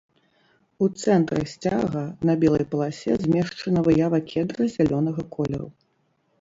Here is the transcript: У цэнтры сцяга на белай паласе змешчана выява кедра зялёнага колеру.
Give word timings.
У 0.85 0.87
цэнтры 1.01 1.41
сцяга 1.51 2.03
на 2.31 2.37
белай 2.45 2.65
паласе 2.73 3.11
змешчана 3.27 3.79
выява 3.91 4.19
кедра 4.35 4.63
зялёнага 4.81 5.21
колеру. 5.41 5.69